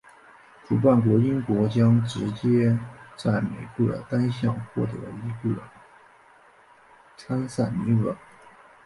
[0.65, 2.75] 主办国英国将直接
[3.15, 5.61] 在每个单项获得一个
[7.15, 8.17] 参赛名额。